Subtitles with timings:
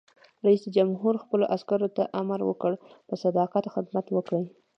[0.45, 2.71] رئیس جمهور خپلو عسکرو ته امر وکړ؛
[3.07, 4.45] په صداقت خدمت وکړئ!